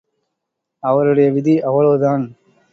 அவருடைய 0.83 1.27
விதி 1.31 1.55
அவ்வளவுதான்! 1.61 2.25